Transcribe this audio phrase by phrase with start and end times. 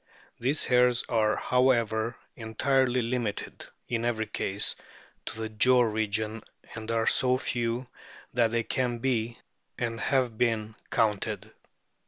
[0.39, 4.75] These hairs are, however, entirely limited, in every case,
[5.27, 6.41] to the jaw region,
[6.73, 7.85] and are so few
[8.33, 9.37] that they can be,
[9.77, 11.51] and have been, counted.